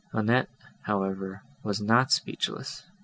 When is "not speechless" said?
1.79-2.85